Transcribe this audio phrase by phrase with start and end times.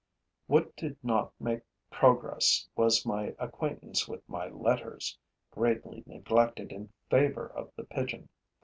[0.47, 5.15] What did not make progress was my acquaintance with my letters,
[5.51, 8.27] greatly neglected in favor of the pigeon.